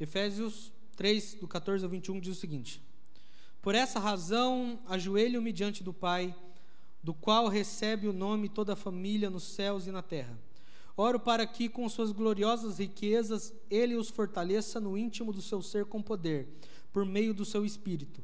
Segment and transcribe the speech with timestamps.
[0.00, 2.82] Efésios 3, do 14 ao 21, diz o seguinte:
[3.60, 6.34] Por essa razão, ajoelho-me diante do Pai,
[7.02, 10.38] do qual recebe o nome toda a família nos céus e na terra.
[10.96, 15.84] Oro para que, com suas gloriosas riquezas, Ele os fortaleça no íntimo do seu ser
[15.84, 16.48] com poder,
[16.90, 18.22] por meio do seu Espírito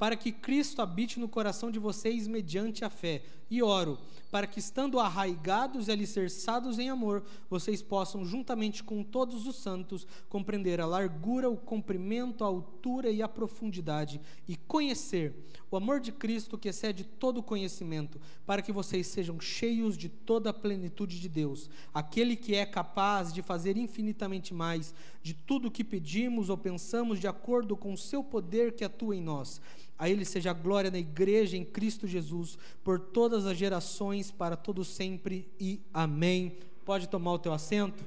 [0.00, 3.22] para que Cristo habite no coração de vocês mediante a fé.
[3.50, 3.98] E oro,
[4.30, 10.06] para que, estando arraigados e alicerçados em amor, vocês possam, juntamente com todos os santos,
[10.28, 15.34] compreender a largura, o comprimento, a altura e a profundidade, e conhecer
[15.70, 20.50] o amor de Cristo que excede todo conhecimento, para que vocês sejam cheios de toda
[20.50, 25.70] a plenitude de Deus, aquele que é capaz de fazer infinitamente mais de tudo o
[25.70, 29.60] que pedimos ou pensamos, de acordo com o seu poder que atua em nós.
[29.98, 34.56] A Ele seja a glória na igreja em Cristo Jesus, por todas as gerações, para
[34.56, 36.56] todo sempre e amém.
[36.84, 38.02] Pode tomar o teu assento.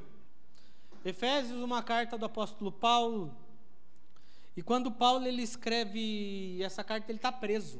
[1.05, 3.35] Efésios, uma carta do apóstolo Paulo.
[4.55, 7.79] E quando Paulo ele escreve essa carta, ele está preso.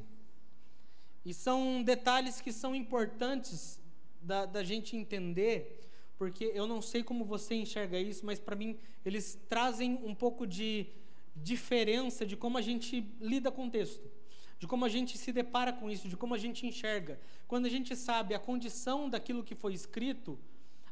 [1.26, 3.80] E são detalhes que são importantes
[4.22, 5.90] da, da gente entender,
[6.24, 10.48] porque eu não sei como você enxerga isso, mas para mim eles trazem um pouco
[10.48, 10.88] de
[11.36, 14.10] diferença de como a gente lida com o texto,
[14.58, 17.20] de como a gente se depara com isso, de como a gente enxerga.
[17.46, 20.40] Quando a gente sabe a condição daquilo que foi escrito,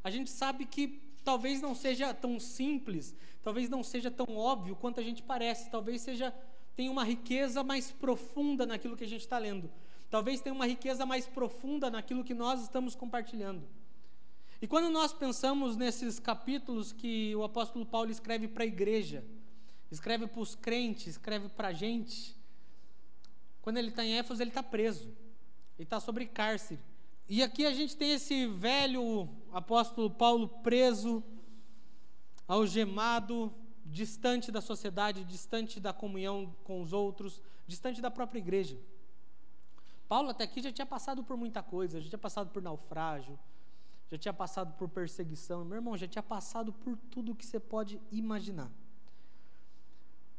[0.03, 4.99] a gente sabe que talvez não seja tão simples, talvez não seja tão óbvio quanto
[4.99, 6.33] a gente parece, talvez seja
[6.75, 9.71] tenha uma riqueza mais profunda naquilo que a gente está lendo.
[10.09, 13.65] Talvez tenha uma riqueza mais profunda naquilo que nós estamos compartilhando.
[14.62, 19.26] E quando nós pensamos nesses capítulos que o apóstolo Paulo escreve para a igreja,
[19.90, 22.38] escreve para os crentes, escreve para a gente.
[23.62, 25.06] Quando ele está em Éfeso, ele está preso,
[25.78, 26.80] ele está sobre cárcere.
[27.28, 31.23] E aqui a gente tem esse velho apóstolo Paulo preso,
[32.48, 33.52] algemado,
[33.84, 38.78] distante da sociedade, distante da comunhão com os outros, distante da própria igreja.
[40.08, 43.39] Paulo até aqui já tinha passado por muita coisa, já tinha passado por naufrágio,
[44.11, 47.99] já tinha passado por perseguição, meu irmão, já tinha passado por tudo que você pode
[48.11, 48.70] imaginar.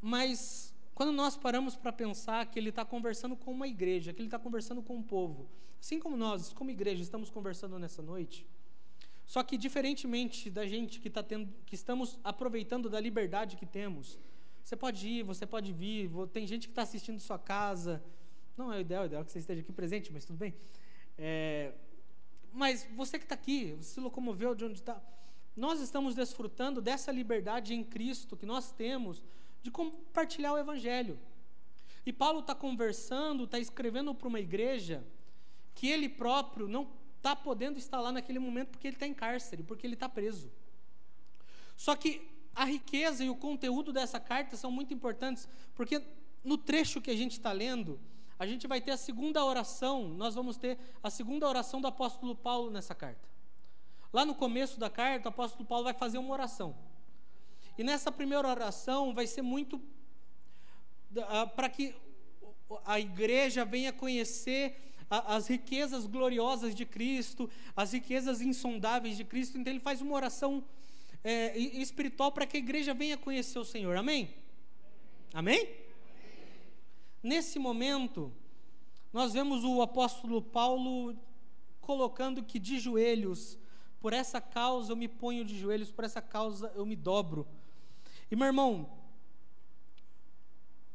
[0.01, 4.29] Mas quando nós paramos para pensar que ele está conversando com uma igreja, que ele
[4.29, 5.49] está conversando com um povo,
[5.81, 8.47] assim como nós, como igreja, estamos conversando nessa noite,
[9.25, 14.19] só que diferentemente da gente que, tá tendo, que estamos aproveitando da liberdade que temos,
[14.63, 18.05] você pode ir, você pode vir, tem gente que está assistindo sua casa,
[18.55, 20.55] não é o ideal, é o ideal que você esteja aqui presente, mas tudo bem.
[21.17, 21.73] É,
[22.53, 25.03] mas você que está aqui, você se locomoveu de onde está,
[25.57, 29.23] nós estamos desfrutando dessa liberdade em Cristo que nós temos
[29.63, 31.19] de compartilhar o Evangelho.
[32.05, 35.05] E Paulo está conversando, está escrevendo para uma igreja
[35.75, 39.63] que ele próprio não está podendo estar lá naquele momento porque ele está em cárcere,
[39.63, 40.51] porque ele está preso.
[41.77, 46.03] Só que a riqueza e o conteúdo dessa carta são muito importantes, porque
[46.43, 48.01] no trecho que a gente está lendo,
[48.43, 52.35] a gente vai ter a segunda oração, nós vamos ter a segunda oração do apóstolo
[52.35, 53.29] Paulo nessa carta.
[54.13, 56.75] Lá no começo da carta, o apóstolo Paulo vai fazer uma oração.
[57.79, 61.95] E nessa primeira oração vai ser muito uh, para que
[62.85, 69.57] a igreja venha conhecer a, as riquezas gloriosas de Cristo, as riquezas insondáveis de Cristo.
[69.57, 70.65] Então ele faz uma oração
[71.23, 73.97] é, espiritual para que a igreja venha conhecer o Senhor.
[73.97, 74.35] Amém?
[75.33, 75.82] Amém?
[77.23, 78.33] Nesse momento,
[79.13, 81.17] nós vemos o apóstolo Paulo
[81.81, 83.59] colocando que de joelhos,
[84.01, 87.47] por essa causa eu me ponho de joelhos, por essa causa eu me dobro.
[88.31, 88.91] E meu irmão,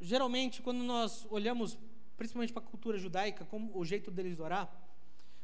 [0.02, 1.78] geralmente quando nós olhamos,
[2.18, 4.70] principalmente para a cultura judaica, como o jeito deles orar,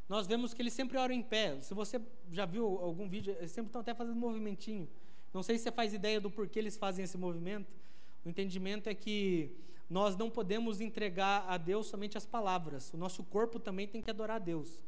[0.09, 1.61] nós vemos que eles sempre oram em pé.
[1.61, 4.89] Se você já viu algum vídeo, eles sempre estão até fazendo movimentinho.
[5.33, 7.71] Não sei se você faz ideia do porquê eles fazem esse movimento.
[8.25, 9.55] O entendimento é que
[9.89, 12.93] nós não podemos entregar a Deus somente as palavras.
[12.93, 14.83] O nosso corpo também tem que adorar a Deus.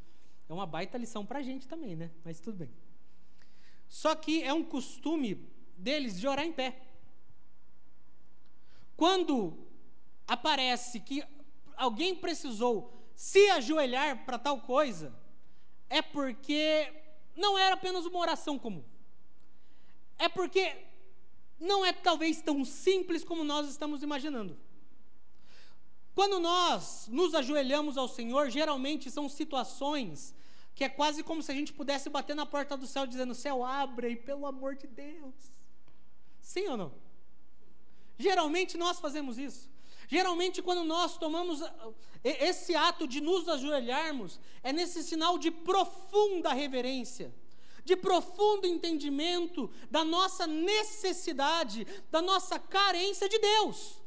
[0.48, 2.12] É uma baita lição para a gente também, né?
[2.24, 2.72] Mas tudo bem.
[3.88, 5.48] Só que é um costume
[5.78, 6.82] deles de orar em pé.
[8.96, 9.58] Quando
[10.28, 11.24] aparece que
[11.76, 15.14] alguém precisou se ajoelhar para tal coisa,
[15.90, 16.92] é porque
[17.36, 18.84] não era apenas uma oração comum.
[20.18, 20.86] É porque
[21.60, 24.58] não é talvez tão simples como nós estamos imaginando.
[26.16, 30.34] Quando nós nos ajoelhamos ao Senhor, geralmente são situações
[30.74, 33.66] que é quase como se a gente pudesse bater na porta do céu dizendo: Céu,
[33.66, 35.36] abre aí, pelo amor de Deus.
[36.42, 36.94] Sim ou não?
[38.18, 39.70] Geralmente nós fazemos isso.
[40.08, 46.54] Geralmente, quando nós tomamos uh, esse ato de nos ajoelharmos, é nesse sinal de profunda
[46.54, 47.34] reverência,
[47.84, 54.05] de profundo entendimento da nossa necessidade, da nossa carência de Deus.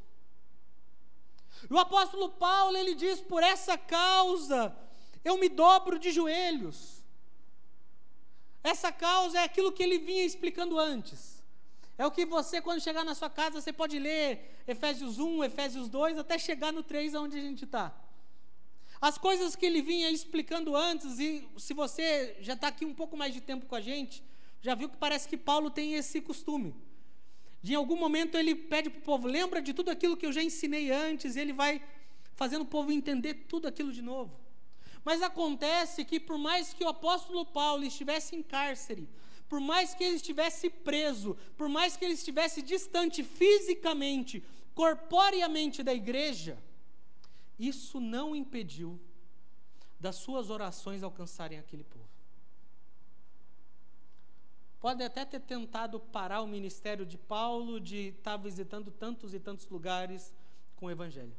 [1.70, 4.74] O apóstolo Paulo, ele diz: por essa causa
[5.24, 7.02] eu me dobro de joelhos.
[8.62, 11.42] Essa causa é aquilo que ele vinha explicando antes.
[11.96, 15.88] É o que você, quando chegar na sua casa, você pode ler Efésios 1, Efésios
[15.88, 17.92] 2, até chegar no 3, onde a gente está.
[19.00, 23.16] As coisas que ele vinha explicando antes, e se você já está aqui um pouco
[23.16, 24.22] mais de tempo com a gente,
[24.60, 26.74] já viu que parece que Paulo tem esse costume.
[27.62, 30.32] De em algum momento ele pede para o povo, lembra de tudo aquilo que eu
[30.32, 31.82] já ensinei antes, e ele vai
[32.34, 34.38] fazendo o povo entender tudo aquilo de novo.
[35.04, 39.08] Mas acontece que, por mais que o apóstolo Paulo estivesse em cárcere,
[39.48, 44.44] por mais que ele estivesse preso, por mais que ele estivesse distante fisicamente,
[44.74, 46.62] corporeamente da igreja,
[47.58, 49.00] isso não impediu
[49.98, 52.07] das suas orações alcançarem aquele povo.
[54.80, 59.68] Pode até ter tentado parar o ministério de Paulo de estar visitando tantos e tantos
[59.68, 60.32] lugares
[60.76, 61.34] com o evangelho,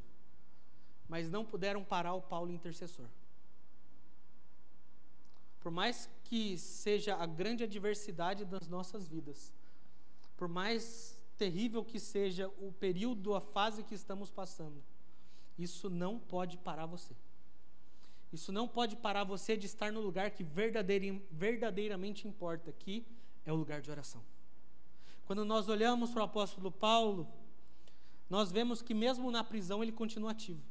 [1.08, 3.06] mas não puderam parar o Paulo intercessor.
[5.58, 9.52] Por mais que seja a grande adversidade das nossas vidas,
[10.36, 14.82] por mais terrível que seja o período, a fase que estamos passando,
[15.58, 17.14] isso não pode parar você.
[18.32, 23.04] Isso não pode parar você de estar no lugar que verdadeiramente importa, que
[23.50, 24.22] é o lugar de oração.
[25.26, 27.28] Quando nós olhamos para o apóstolo Paulo,
[28.28, 30.62] nós vemos que mesmo na prisão ele continua ativo.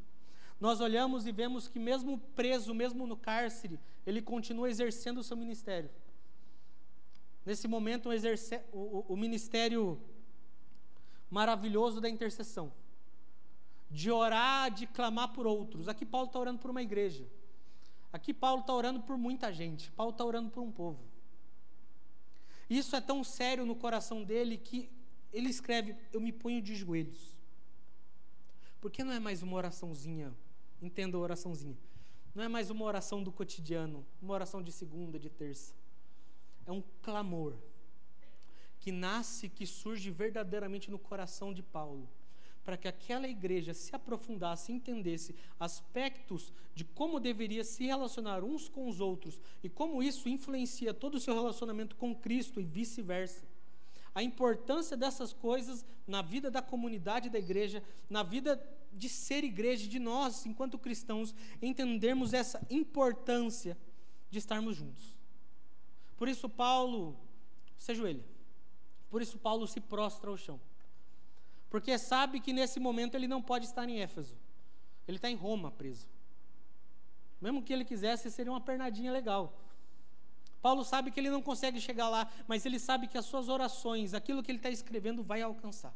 [0.59, 5.37] Nós olhamos e vemos que mesmo preso, mesmo no cárcere, ele continua exercendo o seu
[5.37, 5.89] ministério.
[7.45, 10.01] Nesse momento, exerce, o, o ministério
[11.29, 12.71] maravilhoso da intercessão
[13.89, 15.87] de orar, de clamar por outros.
[15.87, 17.25] Aqui Paulo está orando por uma igreja.
[18.13, 19.91] Aqui Paulo está orando por muita gente.
[19.91, 21.08] Paulo está orando por um povo.
[22.69, 24.89] Isso é tão sério no coração dele que
[25.33, 27.37] ele escreve: Eu me ponho de joelhos.
[28.79, 30.33] Porque não é mais uma oraçãozinha,
[30.81, 31.77] entenda a oraçãozinha.
[32.33, 35.73] Não é mais uma oração do cotidiano, uma oração de segunda, de terça.
[36.65, 37.55] É um clamor
[38.79, 42.07] que nasce, que surge verdadeiramente no coração de Paulo
[42.69, 48.87] para que aquela igreja se aprofundasse, entendesse aspectos de como deveria se relacionar uns com
[48.87, 53.43] os outros e como isso influencia todo o seu relacionamento com Cristo e vice-versa.
[54.13, 58.63] A importância dessas coisas na vida da comunidade da igreja, na vida
[58.93, 63.75] de ser igreja, de nós, enquanto cristãos, entendermos essa importância
[64.29, 65.17] de estarmos juntos.
[66.15, 67.19] Por isso, Paulo
[67.79, 68.23] se ajoelha.
[69.09, 70.59] Por isso, Paulo se prostra ao chão
[71.69, 74.35] porque sabe que nesse momento ele não pode estar em Éfeso.
[75.07, 76.07] Ele está em Roma preso.
[77.39, 79.53] Mesmo que ele quisesse, seria uma pernadinha legal.
[80.61, 84.13] Paulo sabe que ele não consegue chegar lá, mas ele sabe que as suas orações,
[84.13, 85.93] aquilo que ele está escrevendo, vai alcançar.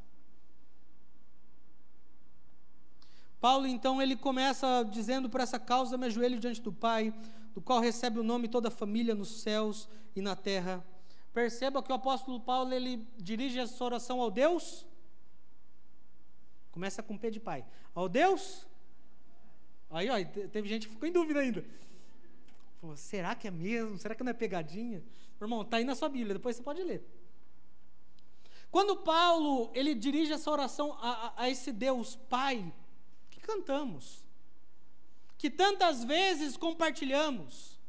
[3.42, 7.14] Paulo, então, ele começa dizendo: Por essa causa me ajoelho diante do Pai,
[7.54, 10.82] do qual recebe o nome toda a família nos céus e na terra.
[11.34, 14.86] Perceba que o apóstolo Paulo ele dirige essa oração ao Deus
[16.74, 17.64] Começa com P de pai.
[17.96, 18.68] Ao Deus.
[19.92, 20.16] Aí, ó,
[20.50, 21.64] teve gente que ficou em dúvida ainda.
[22.82, 23.98] Falou, será que é mesmo?
[23.98, 25.02] Será que não é pegadinha?
[25.40, 27.02] Irmão, está aí na sua Bíblia, depois você pode ler.
[28.72, 32.74] Quando Paulo ele dirige essa oração a, a, a esse Deus Pai,
[33.30, 34.26] que cantamos,
[35.38, 37.80] que tantas vezes compartilhamos,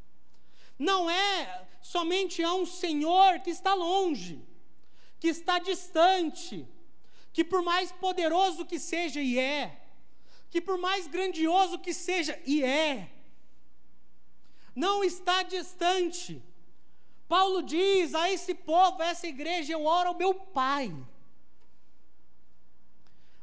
[0.79, 4.45] não é somente a um Senhor que está longe,
[5.19, 6.69] que está distante,
[7.35, 9.83] que por mais poderoso que seja, e é,
[10.49, 13.11] que por mais grandioso que seja, e é,
[14.75, 16.41] não está distante.
[17.27, 20.95] Paulo diz a esse povo, a essa igreja, eu oro ao meu Pai.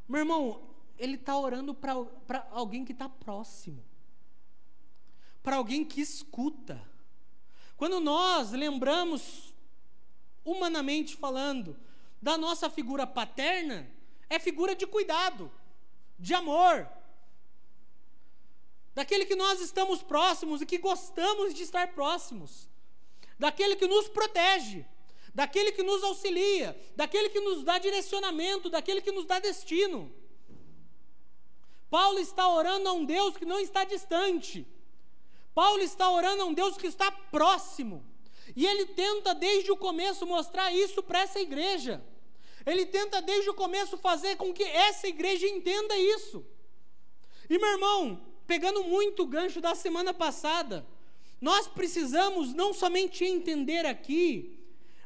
[0.07, 0.62] Meu irmão,
[0.98, 3.83] ele está orando para alguém que está próximo,
[5.43, 6.81] para alguém que escuta.
[7.75, 9.53] Quando nós lembramos,
[10.45, 11.77] humanamente falando,
[12.22, 13.90] da nossa figura paterna
[14.30, 15.51] é figura de cuidado,
[16.18, 16.88] de amor,
[18.94, 22.70] daquele que nós estamos próximos e que gostamos de estar próximos,
[23.40, 24.86] daquele que nos protege,
[25.34, 30.13] daquele que nos auxilia, daquele que nos dá direcionamento, daquele que nos dá destino.
[31.90, 34.66] Paulo está orando a um Deus que não está distante.
[35.54, 38.06] Paulo está orando a um Deus que está próximo.
[38.56, 42.01] E ele tenta desde o começo mostrar isso para essa igreja.
[42.65, 46.46] Ele tenta desde o começo fazer com que essa igreja entenda isso.
[47.50, 50.86] E meu irmão, pegando muito o gancho da semana passada,
[51.41, 54.60] Nós precisamos não somente entender aqui,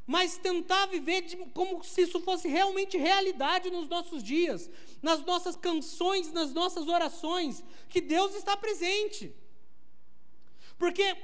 [0.05, 4.69] mas tentar viver de, como se isso fosse realmente realidade nos nossos dias,
[5.01, 9.33] nas nossas canções, nas nossas orações, que Deus está presente.
[10.77, 11.15] Porque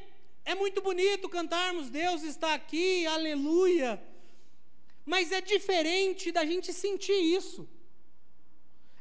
[0.46, 4.02] é muito bonito cantarmos Deus está aqui, aleluia,
[5.06, 7.68] mas é diferente da gente sentir isso.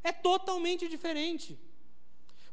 [0.03, 1.59] É totalmente diferente.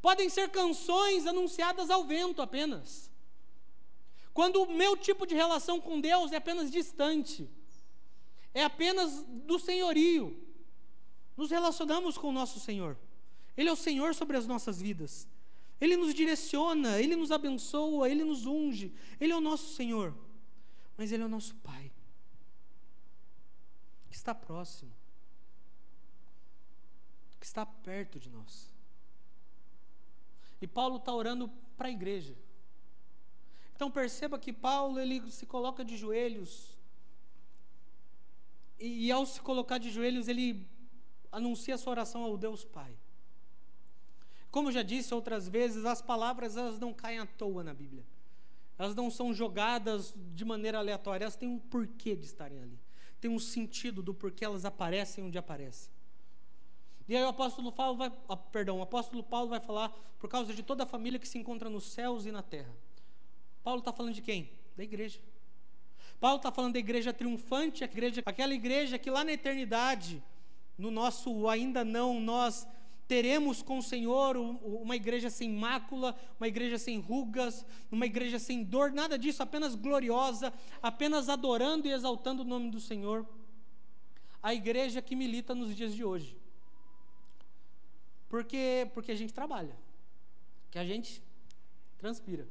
[0.02, 3.10] Podem ser canções anunciadas ao vento apenas.
[4.34, 7.50] Quando o meu tipo de relação com Deus é apenas distante,
[8.54, 10.38] é apenas do senhorio.
[11.36, 12.98] Nos relacionamos com o nosso Senhor.
[13.56, 15.28] Ele é o Senhor sobre as nossas vidas.
[15.80, 18.94] Ele nos direciona, ele nos abençoa, ele nos unge.
[19.20, 20.14] Ele é o nosso Senhor.
[20.98, 21.92] Mas ele é o nosso Pai.
[24.18, 24.92] Que está próximo.
[27.40, 28.74] Que está perto de nós.
[30.60, 31.48] E Paulo está orando
[31.78, 32.36] para a igreja.
[33.76, 36.76] Então perceba que Paulo ele se coloca de joelhos
[38.80, 40.68] e, e, ao se colocar de joelhos ele
[41.32, 42.98] anuncia sua oração ao Deus Pai.
[44.50, 48.04] Como já disse outras vezes, as palavras elas não caem à toa na Bíblia.
[48.80, 52.87] Elas não são jogadas de maneira aleatória, elas têm um porquê de estarem ali.
[53.28, 55.92] Tem um sentido do porquê elas aparecem onde aparecem.
[57.10, 60.54] E aí o apóstolo Paulo vai, oh, perdão, o apóstolo Paulo vai falar por causa
[60.54, 62.74] de toda a família que se encontra nos céus e na terra.
[63.66, 64.50] Paulo está falando de quem?
[64.78, 65.20] Da igreja.
[66.22, 70.24] Paulo está falando da igreja triunfante, igreja, aquela igreja que lá na eternidade,
[70.78, 72.66] no nosso ainda não, nós
[73.08, 78.64] teremos com o Senhor uma igreja sem mácula, uma igreja sem rugas, uma igreja sem
[78.64, 83.26] dor, nada disso, apenas gloriosa, apenas adorando e exaltando o nome do Senhor.
[84.44, 86.38] A igreja que milita nos dias de hoje.
[88.30, 89.76] Porque, porque a gente trabalha,
[90.70, 91.24] que a gente
[91.98, 92.48] transpira.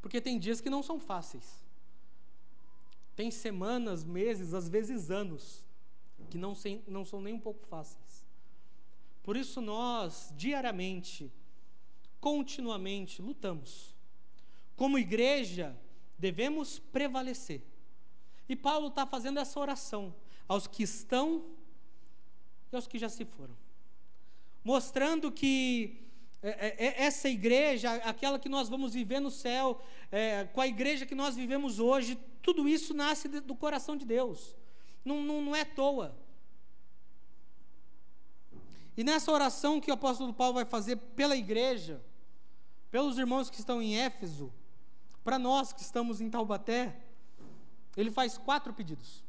[0.00, 1.62] Porque tem dias que não são fáceis.
[3.14, 5.64] Tem semanas, meses, às vezes anos,
[6.30, 8.05] que não, sem, não são nem um pouco fáceis.
[9.26, 11.30] Por isso nós, diariamente,
[12.18, 13.94] continuamente, lutamos.
[14.74, 15.78] Como igreja,
[16.18, 17.62] devemos prevalecer.
[18.48, 20.14] E Paulo está fazendo essa oração
[20.48, 21.44] aos que estão
[22.72, 23.54] e aos que já se foram
[24.66, 25.96] mostrando que
[26.42, 29.80] é, é, é, essa igreja, aquela que nós vamos viver no céu,
[30.10, 34.56] é, com a igreja que nós vivemos hoje, tudo isso nasce do coração de Deus,
[35.04, 36.16] não, não, não é à toa.
[38.96, 42.00] E nessa oração que o apóstolo Paulo vai fazer pela igreja,
[42.90, 44.52] pelos irmãos que estão em Éfeso,
[45.22, 46.96] para nós que estamos em Taubaté,
[47.96, 49.22] ele faz quatro pedidos.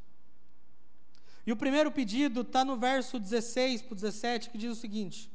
[1.45, 5.31] E o primeiro pedido está no verso 16 para 17, que diz o seguinte: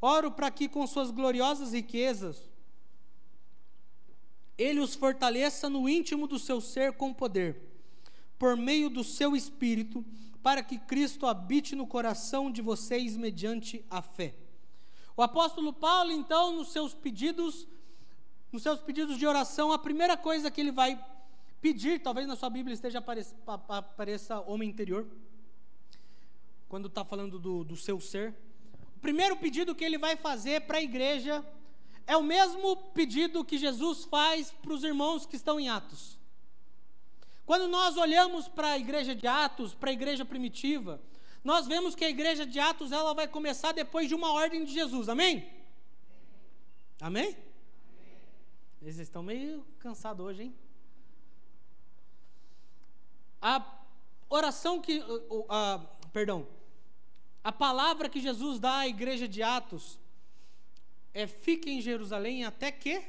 [0.00, 2.48] Oro para que com suas gloriosas riquezas
[4.58, 7.56] ele os fortaleça no íntimo do seu ser com poder,
[8.38, 10.04] por meio do seu espírito,
[10.42, 14.34] para que Cristo habite no coração de vocês mediante a fé.
[15.16, 17.68] O apóstolo Paulo, então, nos seus pedidos,
[18.50, 20.98] nos seus pedidos de oração, a primeira coisa que ele vai
[21.60, 23.36] pedir, talvez na sua Bíblia esteja apareça,
[23.68, 25.06] apareça homem interior,
[26.68, 28.34] quando está falando do, do seu ser.
[28.96, 31.44] O primeiro pedido que ele vai fazer para a igreja
[32.06, 36.19] é o mesmo pedido que Jesus faz para os irmãos que estão em Atos.
[37.50, 41.02] Quando nós olhamos para a igreja de Atos, para a igreja primitiva,
[41.42, 44.72] nós vemos que a igreja de Atos ela vai começar depois de uma ordem de
[44.72, 45.50] Jesus, amém?
[47.00, 47.36] Amém?
[48.80, 50.54] Eles estão meio cansados hoje, hein?
[53.42, 53.66] A
[54.28, 55.02] oração que.
[55.48, 56.46] A, perdão.
[57.42, 59.98] A palavra que Jesus dá à igreja de Atos
[61.12, 63.02] é: fiquem em Jerusalém até que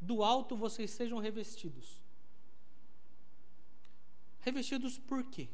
[0.00, 1.99] do alto vocês sejam revestidos.
[4.40, 5.48] Revestidos por quê?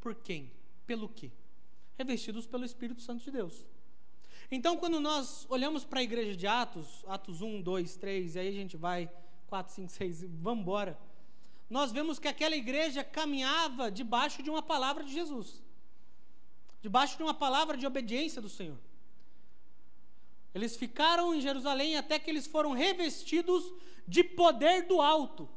[0.00, 0.50] Por quem?
[0.86, 1.30] Pelo quê?
[1.96, 3.66] Revestidos pelo Espírito Santo de Deus.
[4.50, 8.48] Então, quando nós olhamos para a igreja de Atos, Atos 1, 2, 3, e aí
[8.48, 9.10] a gente vai,
[9.46, 10.98] 4, 5, 6, vamos embora
[11.68, 15.62] nós vemos que aquela igreja caminhava debaixo de uma palavra de Jesus,
[16.80, 18.78] debaixo de uma palavra de obediência do Senhor.
[20.54, 23.72] Eles ficaram em Jerusalém até que eles foram revestidos
[24.06, 25.48] de poder do alto.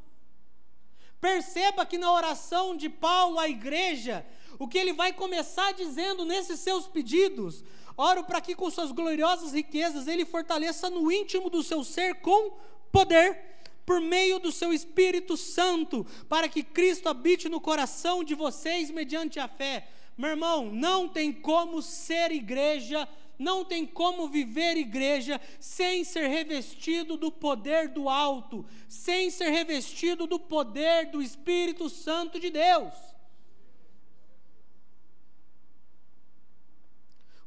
[1.19, 4.25] Perceba que na oração de Paulo à igreja,
[4.59, 7.63] o que ele vai começar dizendo nesses seus pedidos,
[7.95, 12.51] oro para que com suas gloriosas riquezas ele fortaleça no íntimo do seu ser com
[12.91, 13.47] poder
[13.86, 19.39] por meio do seu Espírito Santo, para que Cristo habite no coração de vocês mediante
[19.39, 19.88] a fé.
[20.17, 23.07] Meu irmão, não tem como ser igreja
[23.38, 30.25] não tem como viver igreja sem ser revestido do poder do alto, sem ser revestido
[30.25, 32.94] do poder do Espírito Santo de Deus.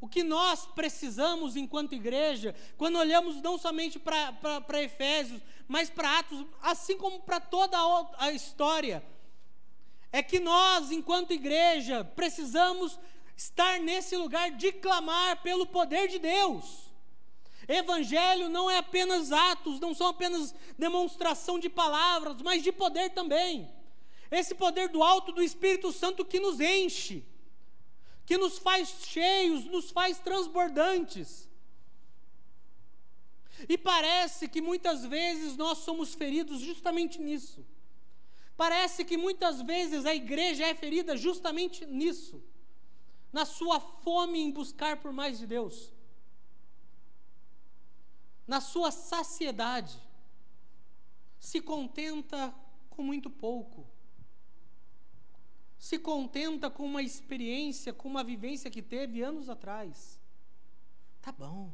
[0.01, 6.47] O que nós precisamos enquanto igreja, quando olhamos não somente para Efésios, mas para Atos,
[6.63, 7.77] assim como para toda
[8.17, 9.05] a história,
[10.11, 12.99] é que nós, enquanto igreja, precisamos
[13.41, 16.91] estar nesse lugar de clamar pelo poder de Deus.
[17.67, 23.71] Evangelho não é apenas atos, não são apenas demonstração de palavras, mas de poder também.
[24.31, 27.25] Esse poder do alto do Espírito Santo que nos enche
[28.31, 31.49] que nos faz cheios, nos faz transbordantes.
[33.69, 37.67] E parece que muitas vezes nós somos feridos justamente nisso.
[38.57, 42.41] Parece que muitas vezes a igreja é ferida justamente nisso,
[43.33, 45.93] na sua fome em buscar por mais de Deus,
[48.47, 49.97] na sua saciedade,
[51.39, 52.55] se contenta
[52.89, 53.87] com muito pouco
[55.81, 60.21] se contenta com uma experiência, com uma vivência que teve anos atrás.
[61.23, 61.73] Tá bom.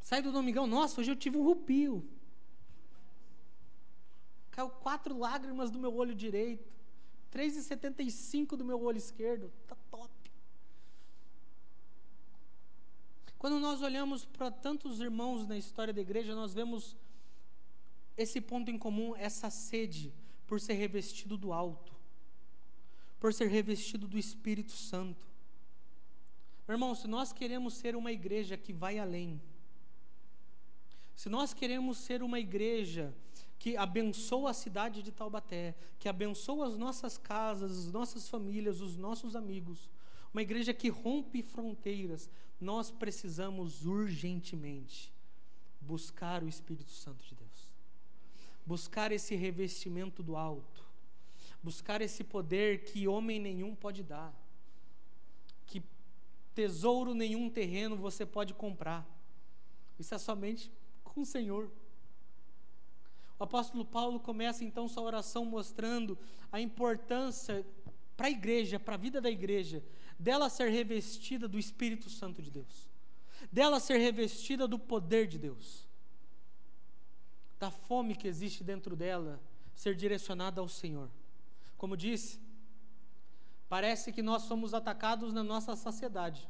[0.00, 2.04] Sai do domingão, nossa, hoje eu tive um rupio.
[4.50, 6.73] Caiu quatro lágrimas do meu olho direito,
[7.34, 9.52] 3,75 do meu olho esquerdo.
[9.66, 10.12] Tá top.
[13.38, 16.96] Quando nós olhamos para tantos irmãos na história da igreja, nós vemos
[18.16, 20.14] esse ponto em comum, essa sede
[20.46, 21.94] por ser revestido do alto
[23.24, 25.26] por ser revestido do Espírito Santo.
[26.68, 29.40] Meu irmão, se nós queremos ser uma igreja que vai além,
[31.16, 33.14] se nós queremos ser uma igreja
[33.64, 38.98] que abençoa a cidade de Taubaté, que abençoa as nossas casas, as nossas famílias, os
[38.98, 39.88] nossos amigos,
[40.34, 42.28] uma igreja que rompe fronteiras,
[42.60, 45.10] nós precisamos urgentemente
[45.80, 47.72] buscar o Espírito Santo de Deus,
[48.66, 50.84] buscar esse revestimento do alto,
[51.62, 54.38] buscar esse poder que homem nenhum pode dar,
[55.64, 55.82] que
[56.54, 59.08] tesouro nenhum terreno você pode comprar.
[59.98, 60.70] Isso é somente
[61.02, 61.72] com o Senhor.
[63.38, 66.18] O apóstolo Paulo começa então sua oração mostrando
[66.52, 67.66] a importância
[68.16, 69.82] para a igreja, para a vida da igreja,
[70.18, 72.88] dela ser revestida do Espírito Santo de Deus,
[73.50, 75.86] dela ser revestida do poder de Deus,
[77.58, 79.40] da fome que existe dentro dela
[79.74, 81.10] ser direcionada ao Senhor.
[81.76, 82.40] Como disse,
[83.68, 86.48] parece que nós somos atacados na nossa saciedade.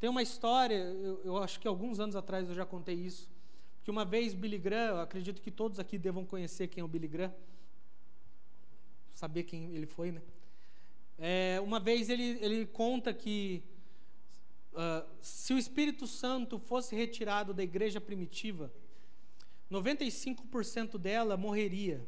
[0.00, 3.28] Tem uma história, eu, eu, acho que alguns anos atrás eu já contei isso,
[3.88, 7.08] que uma vez Billy Graham, acredito que todos aqui devam conhecer quem é o Billy
[7.08, 7.34] Graham,
[9.14, 10.20] saber quem ele foi, né?
[11.16, 13.62] É, uma vez ele, ele conta que
[14.74, 18.70] uh, se o Espírito Santo fosse retirado da igreja primitiva,
[19.70, 22.06] 95% dela morreria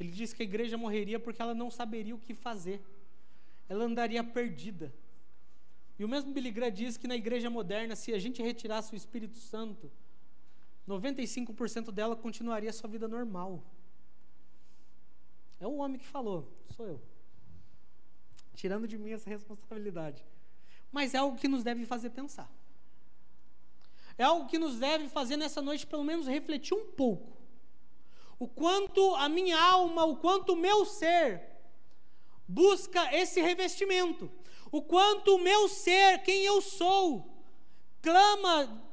[0.00, 2.82] ele diz que a igreja morreria porque ela não saberia o que fazer.
[3.68, 4.94] Ela andaria perdida.
[5.98, 8.96] E o mesmo Billy Graham diz que na igreja moderna, se a gente retirasse o
[8.96, 9.92] Espírito Santo,
[10.88, 13.62] 95% dela continuaria sua vida normal.
[15.58, 17.00] É o homem que falou, sou eu.
[18.54, 20.24] Tirando de mim essa responsabilidade.
[20.92, 22.50] Mas é algo que nos deve fazer pensar.
[24.18, 27.36] É algo que nos deve fazer nessa noite, pelo menos, refletir um pouco
[28.38, 31.42] o quanto a minha alma, o quanto o meu ser
[32.46, 34.30] busca esse revestimento,
[34.70, 37.44] o quanto o meu ser, quem eu sou,
[38.02, 38.85] clama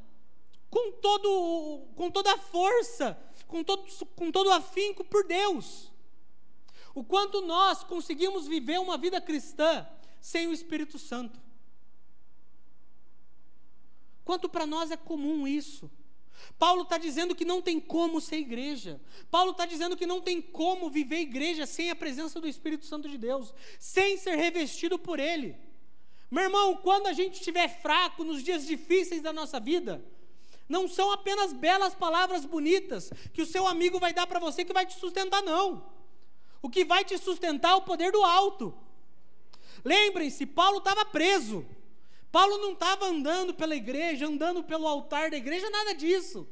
[0.73, 3.15] com, todo, com toda a força,
[3.47, 5.91] com todo, com todo afinco por Deus.
[6.95, 9.87] O quanto nós conseguimos viver uma vida cristã
[10.19, 11.39] sem o Espírito Santo.
[14.25, 15.91] Quanto para nós é comum isso.
[16.57, 18.99] Paulo está dizendo que não tem como ser igreja.
[19.29, 23.07] Paulo está dizendo que não tem como viver igreja sem a presença do Espírito Santo
[23.07, 25.55] de Deus, sem ser revestido por Ele.
[26.31, 30.03] Meu irmão, quando a gente estiver fraco nos dias difíceis da nossa vida,
[30.67, 34.73] não são apenas belas palavras bonitas que o seu amigo vai dar para você que
[34.73, 35.91] vai te sustentar, não.
[36.61, 38.73] O que vai te sustentar é o poder do alto.
[39.83, 41.65] Lembrem-se, Paulo estava preso.
[42.31, 46.47] Paulo não estava andando pela igreja, andando pelo altar da igreja, nada disso.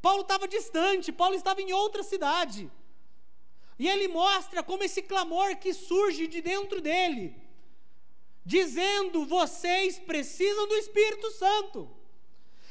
[0.00, 2.70] Paulo estava distante, Paulo estava em outra cidade.
[3.78, 7.36] E ele mostra como esse clamor que surge de dentro dele,
[8.44, 11.90] dizendo: vocês precisam do Espírito Santo.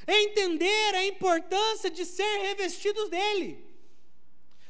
[0.08, 3.65] Entender a importância de ser revestidos dele.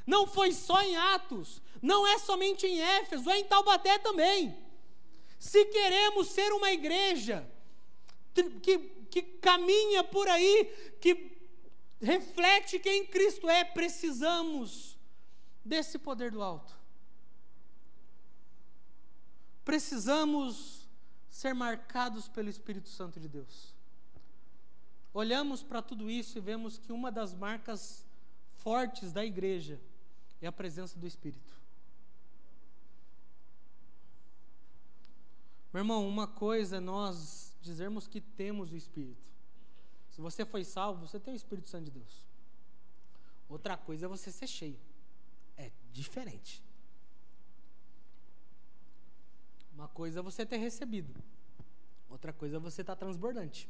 [0.06, 4.58] Não foi só em Atos, não é somente em Éfeso, é em Taubaté também.
[5.38, 7.48] Se queremos ser uma igreja
[8.62, 8.80] que,
[9.12, 10.66] que caminha por aí,
[11.00, 11.38] que
[12.02, 14.98] reflete quem Cristo é, precisamos
[15.64, 16.76] desse poder do alto.
[19.66, 20.88] Precisamos
[21.30, 23.77] ser marcados pelo Espírito Santo de Deus.
[25.18, 28.06] Olhamos para tudo isso e vemos que uma das marcas
[28.58, 29.82] fortes da igreja
[30.40, 31.60] é a presença do Espírito.
[35.74, 39.26] Meu irmão, uma coisa é nós dizermos que temos o Espírito.
[40.12, 42.24] Se você foi salvo, você tem o Espírito Santo de Deus.
[43.50, 44.80] Outra coisa é você ser cheio.
[45.58, 46.64] É diferente.
[49.74, 51.12] Uma coisa é você ter recebido.
[52.08, 53.68] Outra coisa é você estar transbordante.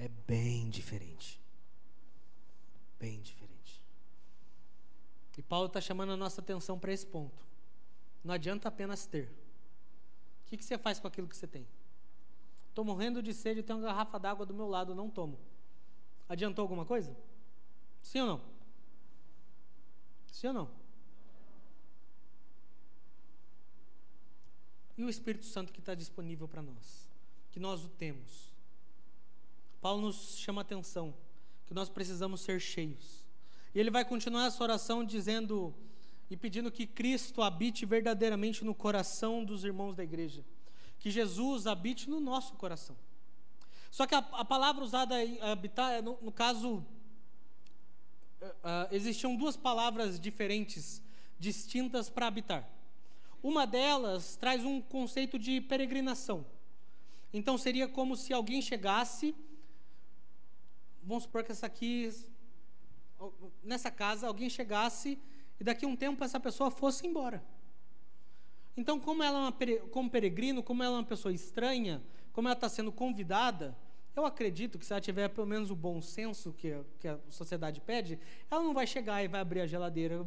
[0.00, 1.38] É bem diferente.
[2.98, 3.82] Bem diferente.
[5.36, 7.44] E Paulo está chamando a nossa atenção para esse ponto.
[8.24, 9.26] Não adianta apenas ter.
[9.26, 11.66] O que, que você faz com aquilo que você tem?
[12.70, 15.38] Estou morrendo de sede e tenho uma garrafa d'água do meu lado, não tomo.
[16.30, 17.14] Adiantou alguma coisa?
[18.02, 18.40] Sim ou não?
[20.32, 20.70] Sim ou não?
[24.96, 27.10] E o Espírito Santo que está disponível para nós,
[27.50, 28.49] que nós o temos.
[29.80, 31.14] Paulo nos chama atenção
[31.66, 33.24] que nós precisamos ser cheios.
[33.74, 35.74] E ele vai continuar essa oração dizendo
[36.28, 40.44] e pedindo que Cristo habite verdadeiramente no coração dos irmãos da igreja
[41.00, 42.94] que Jesus habite no nosso coração.
[43.90, 46.84] Só que a, a palavra usada habitar, no, no caso,
[48.42, 51.02] uh, existiam duas palavras diferentes,
[51.38, 52.68] distintas para habitar.
[53.42, 56.44] Uma delas traz um conceito de peregrinação.
[57.32, 59.34] Então seria como se alguém chegasse,
[61.02, 62.10] vamos supor que essa aqui,
[63.62, 65.18] nessa casa, alguém chegasse
[65.58, 67.42] e daqui a um tempo essa pessoa fosse embora.
[68.76, 72.54] Então, como ela é uma, como peregrino, como ela é uma pessoa estranha, como ela
[72.54, 73.76] está sendo convidada,
[74.16, 77.18] eu acredito que se ela tiver pelo menos o bom senso que, a, que a
[77.28, 78.18] sociedade pede,
[78.50, 80.26] ela não vai chegar e vai abrir a geladeira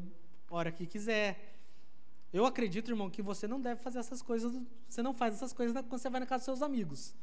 [0.49, 1.57] a hora que quiser.
[2.31, 4.53] Eu acredito, irmão, que você não deve fazer essas coisas,
[4.89, 7.15] você não faz essas coisas quando você vai na casa dos seus amigos.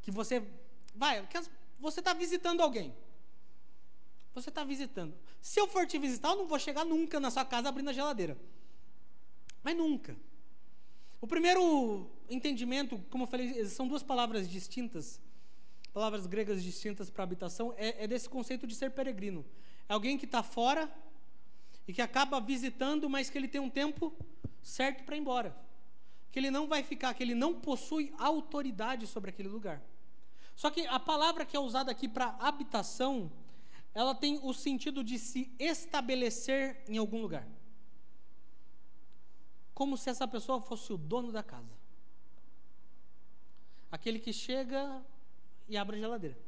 [0.00, 0.42] Que você
[0.94, 1.36] vai, que
[1.82, 2.94] você está visitando alguém.
[4.34, 5.14] Você está visitando.
[5.40, 7.92] Se eu for te visitar, eu não vou chegar nunca na sua casa abrindo a
[7.92, 8.38] geladeira.
[9.62, 10.16] Mas nunca.
[11.20, 15.20] O primeiro entendimento, como eu falei, são duas palavras distintas,
[15.92, 19.44] palavras gregas distintas para habitação, é, é desse conceito de ser peregrino.
[19.88, 20.90] É alguém que está fora
[21.86, 24.14] e que acaba visitando, mas que ele tem um tempo
[24.62, 25.54] certo para ir embora.
[26.30, 29.82] Que ele não vai ficar, que ele não possui autoridade sobre aquele lugar.
[30.54, 33.32] Só que a palavra que é usada aqui para habitação,
[33.94, 37.46] ela tem o sentido de se estabelecer em algum lugar
[39.82, 41.72] como se essa pessoa fosse o dono da casa.
[43.90, 45.04] Aquele que chega
[45.68, 46.38] e abre a geladeira.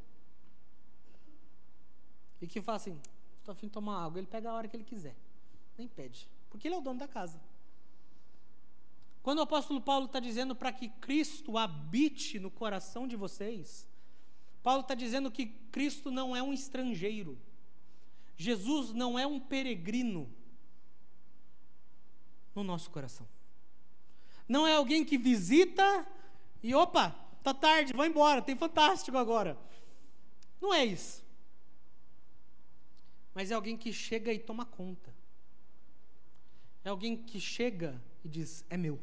[2.41, 3.01] E que fala assim:
[3.39, 4.19] estou afim de tomar água.
[4.21, 5.17] Ele pega a hora que ele quiser.
[5.77, 6.29] Nem pede.
[6.49, 7.41] Porque ele é o dono da casa.
[9.23, 13.89] Quando o apóstolo Paulo está dizendo para que Cristo habite no coração de vocês,
[14.65, 17.39] Paulo está dizendo que Cristo não é um estrangeiro.
[18.35, 20.27] Jesus não é um peregrino
[22.55, 23.29] no nosso coração.
[24.49, 26.07] Não é alguém que visita
[26.63, 27.11] e opa,
[27.43, 29.59] tá tarde, vou embora, tem fantástico agora.
[30.59, 31.23] Não é isso.
[33.35, 35.15] Mas é alguém que chega e toma conta.
[36.83, 38.99] É alguém que chega e diz: é meu.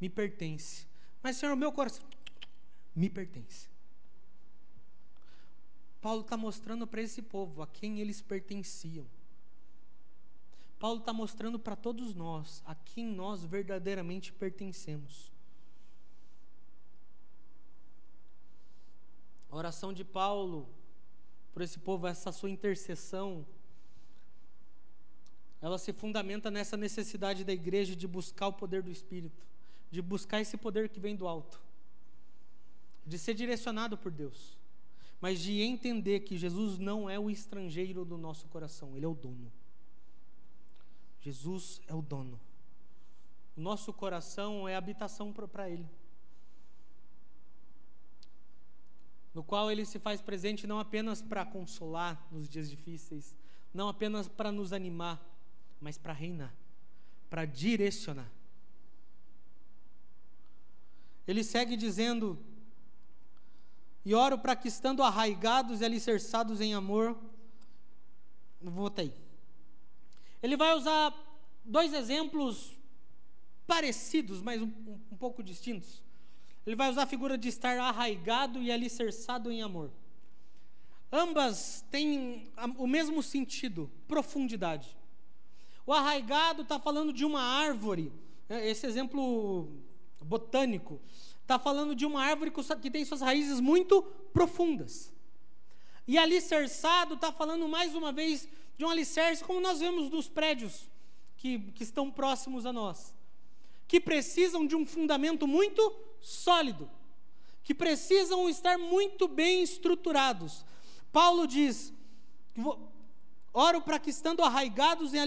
[0.00, 0.88] Me pertence.
[1.22, 2.04] Mas, Senhor, o meu coração
[2.94, 3.68] me pertence.
[6.00, 9.06] Paulo está mostrando para esse povo a quem eles pertenciam.
[10.78, 15.32] Paulo está mostrando para todos nós a quem nós verdadeiramente pertencemos.
[19.50, 20.68] A oração de Paulo
[21.54, 23.46] por esse povo, essa sua intercessão,
[25.62, 29.46] ela se fundamenta nessa necessidade da igreja de buscar o poder do Espírito,
[29.88, 31.62] de buscar esse poder que vem do alto,
[33.06, 34.58] de ser direcionado por Deus,
[35.20, 39.14] mas de entender que Jesus não é o estrangeiro do nosso coração, Ele é o
[39.14, 39.52] dono.
[41.20, 42.38] Jesus é o dono.
[43.56, 45.88] O nosso coração é habitação para Ele.
[49.32, 53.34] No qual Ele se faz presente não apenas para consolar nos dias difíceis,
[53.72, 55.20] não apenas para nos animar,
[55.80, 56.54] mas para reinar,
[57.28, 58.30] para direcionar.
[61.26, 62.38] Ele segue dizendo:
[64.04, 67.16] E oro para que, estando arraigados e alicerçados em amor,
[68.98, 69.12] aí.
[70.42, 71.14] Ele vai usar
[71.64, 72.76] dois exemplos
[73.66, 76.02] parecidos, mas um, um, um pouco distintos.
[76.66, 79.90] ele vai usar a figura de estar arraigado e alicerçado em amor.
[81.10, 84.96] Ambas têm o mesmo sentido, profundidade.
[85.86, 88.12] O arraigado está falando de uma árvore,
[88.48, 89.68] né, esse exemplo
[90.20, 91.00] botânico,
[91.44, 94.02] está falando de uma árvore que tem suas raízes muito
[94.32, 95.12] profundas.
[96.08, 100.90] E alicerçado está falando mais uma vez de um alicerce, como nós vemos nos prédios
[101.36, 103.14] que, que estão próximos a nós,
[103.86, 106.90] que precisam de um fundamento muito sólido,
[107.62, 110.64] que precisam estar muito bem estruturados.
[111.12, 111.92] Paulo diz:
[113.52, 115.18] oro para que, estando arraigados e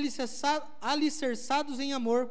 [0.82, 2.30] alicerçados em amor,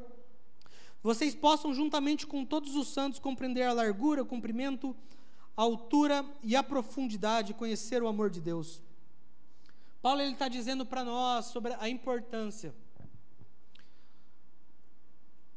[1.06, 4.94] vocês possam, juntamente com todos os santos, compreender a largura, o comprimento,
[5.56, 8.82] a altura e a profundidade, conhecer o amor de Deus.
[10.02, 12.74] Paulo está dizendo para nós sobre a importância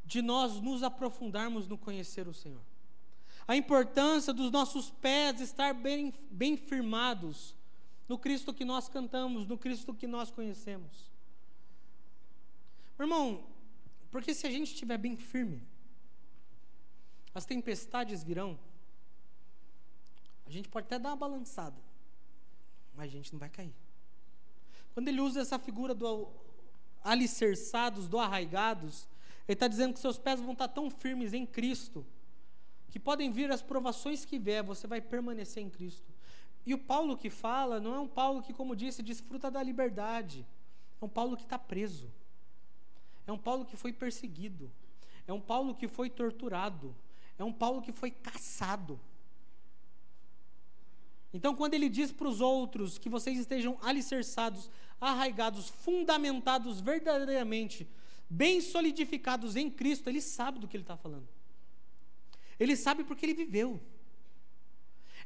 [0.06, 2.62] de nós nos aprofundarmos no conhecer o Senhor.
[3.48, 7.56] A importância dos nossos pés estar bem, bem firmados
[8.08, 11.10] no Cristo que nós cantamos, no Cristo que nós conhecemos.
[13.00, 13.49] Irmão,
[14.12, 15.62] porque se a gente estiver bem firme,
[17.34, 18.60] as tempestades virão,
[20.46, 21.80] a gente pode até dar uma balançada,
[22.96, 23.74] mas a gente não vai cair.
[24.94, 26.28] Quando ele usa essa figura do
[27.04, 29.08] alicerçados, do arraigados,
[29.48, 32.06] ele está dizendo que seus pés vão estar tão firmes em Cristo,
[32.90, 36.12] que podem vir as provações que vier, você vai permanecer em Cristo.
[36.66, 40.46] E o Paulo que fala, não é um Paulo que, como disse, desfruta da liberdade,
[41.02, 42.12] é um Paulo que está preso,
[43.30, 44.72] é um Paulo que foi perseguido,
[45.28, 46.96] é um Paulo que foi torturado,
[47.38, 49.00] é um Paulo que foi caçado.
[51.32, 57.88] Então, quando ele diz para os outros que vocês estejam alicerçados, arraigados, fundamentados verdadeiramente,
[58.28, 61.28] bem solidificados em Cristo, ele sabe do que ele está falando.
[62.60, 63.80] Ele sabe porque ele viveu.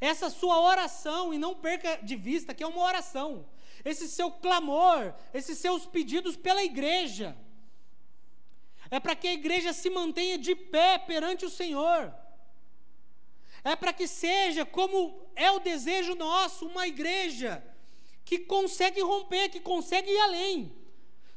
[0.01, 3.45] Essa sua oração, e não perca de vista que é uma oração,
[3.85, 7.37] esse seu clamor, esses seus pedidos pela igreja,
[8.95, 12.13] é para que a igreja se mantenha de pé perante o Senhor.
[13.63, 17.65] É para que seja como é o desejo nosso, uma igreja
[18.23, 20.71] que consegue romper, que consegue ir além.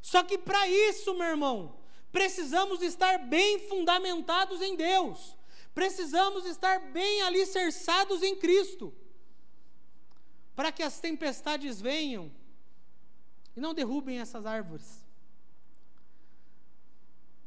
[0.03, 1.79] Só que para isso, meu irmão,
[2.13, 5.35] precisamos estar bem fundamentados em Deus,
[5.75, 8.93] precisamos estar bem alicerçados em Cristo,
[10.55, 12.31] para que as tempestades venham
[13.57, 15.06] e não derrubem essas árvores,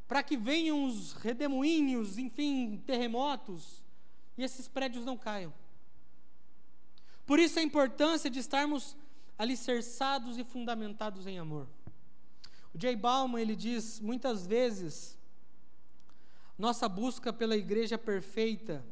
[0.10, 3.84] para que venham os redemoinhos, enfim, terremotos,
[4.36, 5.54] e esses prédios não caiam.
[7.28, 8.98] Por isso a importância de estarmos
[9.38, 11.68] alicerçados e fundamentados em amor.
[12.74, 15.16] O Jay Bauman ele diz muitas vezes
[16.58, 18.84] nossa busca pela igreja perfeita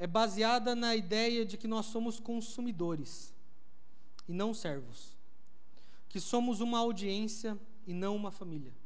[0.00, 3.32] é baseada na ideia de que nós somos consumidores
[4.28, 5.16] e não servos,
[6.08, 8.81] que somos uma audiência e não uma família.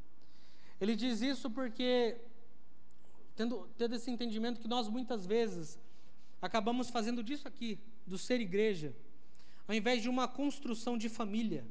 [0.80, 2.16] Ele diz isso porque
[3.34, 5.78] tendo, tendo esse entendimento que nós muitas vezes
[6.40, 8.94] acabamos fazendo disso aqui, do ser igreja,
[9.66, 11.66] ao invés de uma construção de família,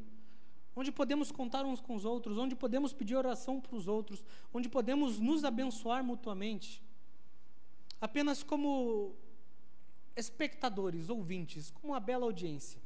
[0.76, 4.68] onde podemos contar uns com os outros, onde podemos pedir oração para os outros, onde
[4.68, 6.84] podemos nos abençoar mutuamente,
[8.02, 9.16] apenas como
[10.16, 12.82] espectadores, ouvintes, como uma bela audiência,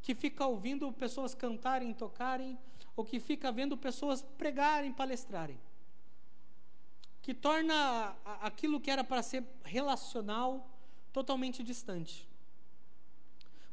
[0.00, 2.58] que fica ouvindo pessoas cantarem, tocarem,
[3.00, 5.58] ou que fica vendo pessoas pregarem, palestrarem
[7.22, 10.68] que torna aquilo que era para ser relacional
[11.12, 12.28] totalmente distante.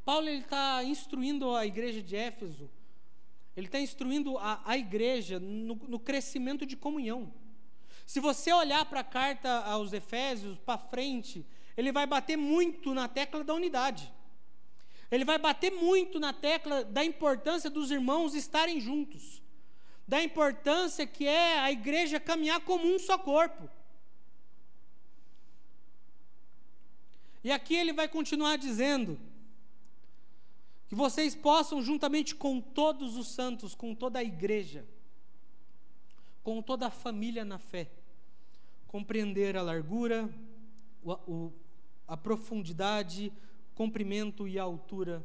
[0.04, 2.70] Paulo está instruindo a igreja de Éfeso,
[3.56, 7.34] ele está instruindo a, a igreja no, no crescimento de comunhão.
[8.06, 13.08] Se você olhar para a carta aos Efésios, para frente, ele vai bater muito na
[13.08, 14.14] tecla da unidade.
[15.12, 19.42] Ele vai bater muito na tecla da importância dos irmãos estarem juntos
[20.08, 23.70] da importância que é a igreja caminhar como um só corpo.
[27.44, 29.20] E aqui ele vai continuar dizendo
[30.88, 34.86] que vocês possam, juntamente com todos os santos, com toda a igreja,
[36.42, 37.90] com toda a família na fé,
[38.88, 40.34] compreender a largura,
[42.08, 43.32] a profundidade,
[43.78, 45.24] comprimento e altura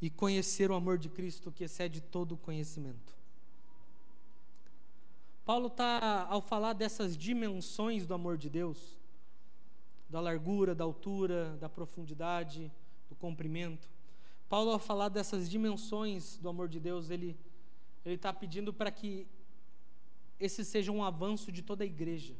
[0.00, 3.16] e conhecer o amor de Cristo que excede todo o conhecimento.
[5.44, 8.98] Paulo está, ao falar dessas dimensões do amor de Deus,
[10.08, 12.70] da largura, da altura, da profundidade,
[13.08, 13.88] do comprimento,
[14.48, 17.38] Paulo, ao falar dessas dimensões do amor de Deus, ele
[18.04, 19.24] está pedindo para que
[20.38, 22.34] esse seja um avanço de toda a igreja,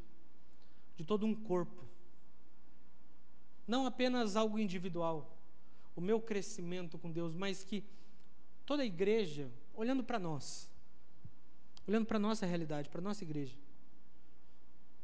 [0.96, 1.91] de todo um corpo,
[3.66, 5.36] não apenas algo individual,
[5.94, 7.84] o meu crescimento com Deus, mas que
[8.64, 10.70] toda a igreja, olhando para nós,
[11.86, 13.56] olhando para a nossa realidade, para a nossa igreja,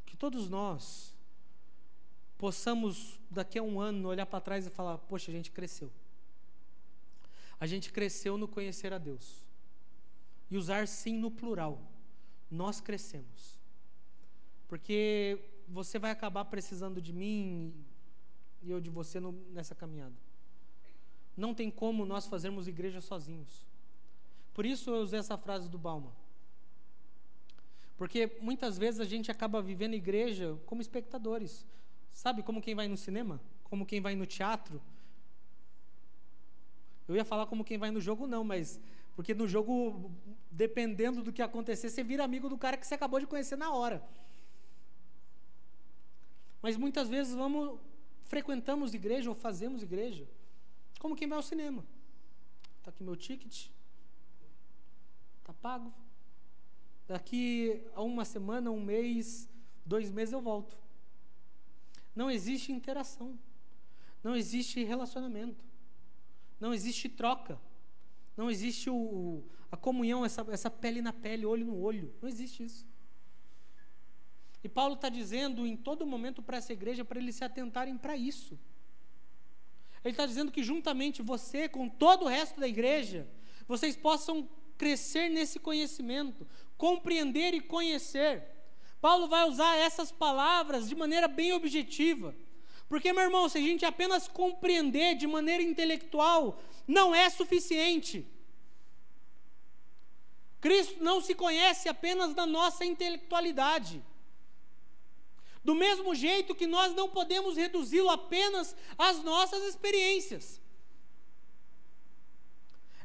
[0.07, 1.15] que todos nós
[2.39, 5.91] possamos, daqui a um ano, olhar para trás e falar: Poxa, a gente cresceu.
[7.61, 9.45] A gente cresceu no conhecer a Deus.
[10.49, 11.83] E usar sim no plural.
[12.49, 13.59] Nós crescemos.
[14.69, 17.75] Porque você vai acabar precisando de mim
[18.63, 20.15] e eu de você no, nessa caminhada.
[21.37, 23.67] Não tem como nós fazermos igreja sozinhos.
[24.53, 26.13] Por isso eu usei essa frase do Bauman.
[27.97, 31.67] Porque muitas vezes a gente acaba vivendo igreja como espectadores.
[32.13, 33.41] Sabe como quem vai no cinema?
[33.65, 34.81] Como quem vai no teatro?
[37.07, 38.81] Eu ia falar como quem vai no jogo, não, mas.
[39.17, 40.13] Porque no jogo,
[40.51, 43.73] dependendo do que acontecer, você vira amigo do cara que você acabou de conhecer na
[43.73, 44.03] hora.
[46.63, 47.81] Mas muitas vezes vamos,
[48.29, 50.29] frequentamos igreja ou fazemos igreja
[50.99, 51.85] como quem vai ao cinema.
[52.79, 53.69] Está aqui meu ticket.
[55.41, 55.93] Está pago.
[57.07, 59.49] Daqui a uma semana, um mês,
[59.85, 60.77] dois meses eu volto.
[62.15, 63.39] Não existe interação.
[64.23, 65.65] Não existe relacionamento.
[66.59, 67.59] Não existe troca.
[68.37, 72.13] Não existe o, a comunhão, essa, essa pele na pele, olho no olho.
[72.21, 72.87] Não existe isso.
[74.63, 78.17] E Paulo está dizendo em todo momento para essa igreja para eles se atentarem para
[78.17, 78.59] isso.
[80.05, 83.29] Ele está dizendo que juntamente você, com todo o resto da igreja,
[83.67, 88.45] vocês possam crescer nesse conhecimento, compreender e conhecer.
[89.01, 92.35] Paulo vai usar essas palavras de maneira bem objetiva.
[92.89, 98.27] Porque, meu irmão, se a gente apenas compreender de maneira intelectual, não é suficiente.
[100.61, 104.03] Cristo não se conhece apenas na nossa intelectualidade.
[105.69, 110.63] Do mesmo jeito que nós não podemos reduzi-lo apenas às nossas experiências.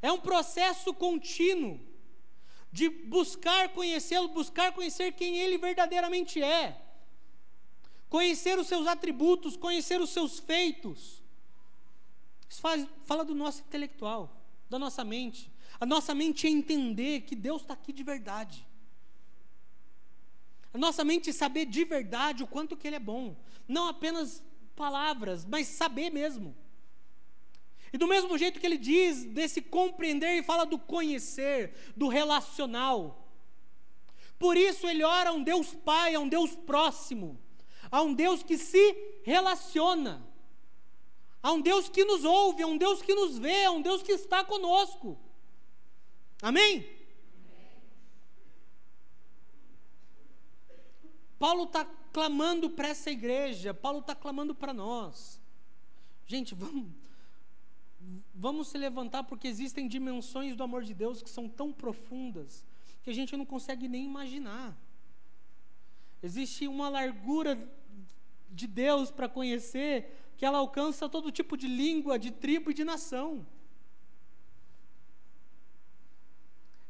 [0.02, 1.78] É um processo contínuo
[2.72, 6.82] de buscar conhecê-lo, buscar conhecer quem ele verdadeiramente é,
[8.10, 11.22] conhecer os seus atributos, conhecer os seus feitos.
[12.48, 15.52] Isso faz, fala do nosso intelectual, da nossa mente.
[15.82, 18.66] A nossa mente é entender que Deus está aqui de verdade.
[20.74, 23.36] A nossa mente saber de verdade o quanto que Ele é bom.
[23.68, 24.44] Não apenas
[24.76, 26.56] palavras, mas saber mesmo.
[27.94, 33.30] E do mesmo jeito que ele diz desse compreender e fala do conhecer, do relacional.
[34.40, 37.40] Por isso ele ora a um Deus Pai, a um Deus próximo,
[37.92, 40.28] a um Deus que se relaciona,
[41.42, 44.02] a um Deus que nos ouve, a um Deus que nos vê, a um Deus
[44.02, 45.20] que está conosco.
[46.42, 46.90] Amém?
[51.44, 55.42] Paulo está clamando para essa igreja, Paulo está clamando para nós.
[56.26, 56.88] Gente, vamos,
[58.34, 62.66] vamos se levantar porque existem dimensões do amor de Deus que são tão profundas
[63.04, 64.74] que a gente não consegue nem imaginar.
[66.22, 67.60] Existe uma largura
[68.50, 72.86] de Deus para conhecer que ela alcança todo tipo de língua, de tribo e de
[72.86, 73.46] nação.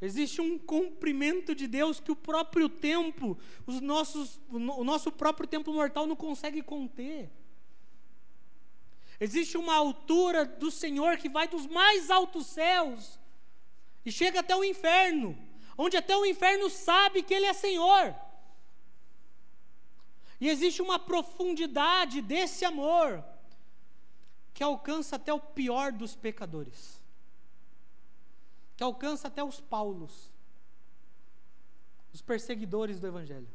[0.06, 5.72] Existe um comprimento de Deus que o próprio tempo, os nossos, o nosso próprio tempo
[5.72, 7.32] mortal não consegue conter.
[9.18, 13.18] Existe uma altura do Senhor que vai dos mais altos céus
[14.04, 15.38] e chega até o inferno,
[15.78, 18.14] onde até o inferno sabe que Ele é Senhor.
[20.38, 23.24] E existe uma profundidade desse amor
[24.54, 27.02] que alcança até o pior dos pecadores,
[28.76, 30.32] que alcança até os Paulos,
[32.12, 33.50] os perseguidores do Evangelho.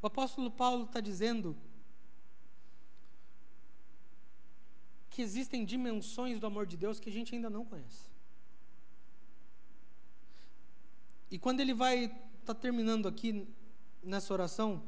[0.00, 1.56] O apóstolo Paulo está dizendo
[5.10, 8.08] que existem dimensões do amor de Deus que a gente ainda não conhece.
[11.30, 13.46] E quando ele vai estar tá terminando aqui
[14.02, 14.82] nessa oração,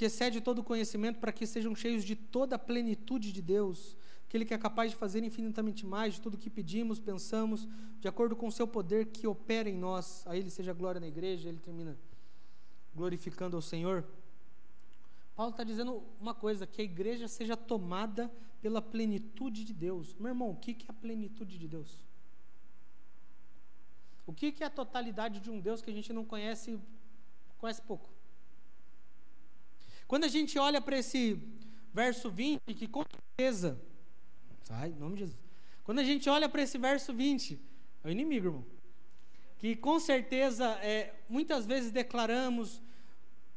[0.00, 4.46] que excede todo conhecimento para que sejam cheios de toda a plenitude de Deus, aquele
[4.46, 8.46] que é capaz de fazer infinitamente mais de tudo que pedimos, pensamos, de acordo com
[8.46, 10.26] o seu poder que opera em nós.
[10.26, 11.98] A ele seja glória na igreja, ele termina
[12.94, 14.06] glorificando ao Senhor.
[15.36, 18.32] Paulo está dizendo uma coisa: que a igreja seja tomada
[18.62, 20.14] pela plenitude de Deus.
[20.14, 21.98] Meu irmão, o que é a plenitude de Deus?
[24.26, 26.80] O que é a totalidade de um Deus que a gente não conhece,
[27.58, 28.08] conhece pouco?
[30.10, 31.40] Quando a gente olha para esse
[31.94, 33.80] verso 20, que com certeza,
[34.64, 35.38] sai, em nome de Jesus.
[35.84, 37.56] Quando a gente olha para esse verso 20,
[38.02, 38.66] é o inimigo, irmão.
[39.60, 42.82] Que com certeza, é, muitas vezes declaramos,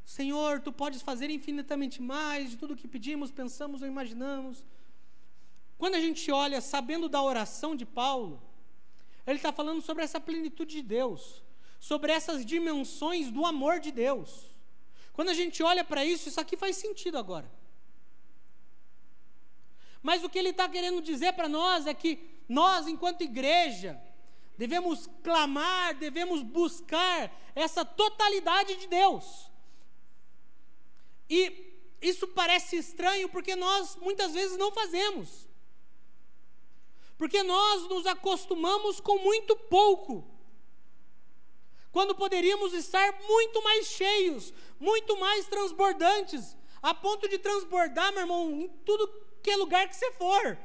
[0.05, 4.63] Senhor, tu podes fazer infinitamente mais de tudo que pedimos, pensamos ou imaginamos.
[5.75, 8.39] Quando a gente olha, sabendo da oração de Paulo,
[9.25, 11.43] ele está falando sobre essa plenitude de Deus,
[11.79, 14.52] sobre essas dimensões do amor de Deus.
[15.13, 17.49] Quando a gente olha para isso, isso aqui faz sentido agora.
[20.01, 24.01] Mas o que ele está querendo dizer para nós é que nós, enquanto igreja,
[24.57, 29.49] devemos clamar, devemos buscar essa totalidade de Deus.
[31.29, 35.47] E isso parece estranho porque nós muitas vezes não fazemos.
[37.17, 40.32] Porque nós nos acostumamos com muito pouco.
[41.93, 48.49] Quando poderíamos estar muito mais cheios, muito mais transbordantes, a ponto de transbordar, meu irmão,
[48.49, 49.07] em tudo
[49.43, 50.57] que é lugar que você for.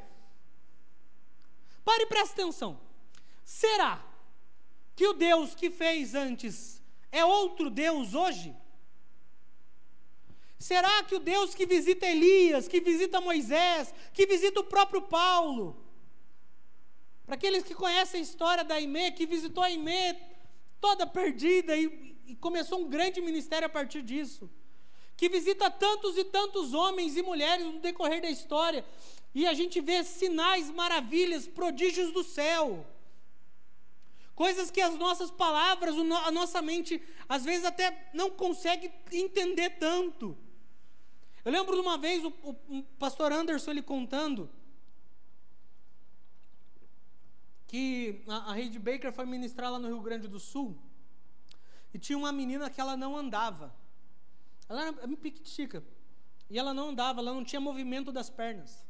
[1.85, 2.81] Pare e preste atenção.
[3.45, 4.03] Será
[4.97, 8.57] que o Deus que fez antes é outro Deus hoje?
[10.59, 15.77] Será que o Deus que visita Elias, que visita Moisés, que visita o próprio Paulo,
[17.27, 20.28] para aqueles que conhecem a história da Aimee, que visitou a Aimee
[20.81, 24.51] toda perdida e, e começou um grande ministério a partir disso,
[25.17, 28.85] que visita tantos e tantos homens e mulheres no decorrer da história,
[29.35, 32.87] e a gente vê sinais, maravilhas, prodígios do céu.
[34.35, 40.37] Coisas que as nossas palavras, a nossa mente, às vezes até não consegue entender tanto.
[41.45, 44.49] Eu lembro de uma vez o, o, o pastor Anderson ele contando
[47.69, 50.77] que a, a Reid Baker foi ministrar lá no Rio Grande do Sul
[51.93, 53.73] e tinha uma menina que ela não andava.
[54.69, 55.85] Ela era piquitica
[56.51, 58.87] e ela não andava, ela não tinha movimento das pernas.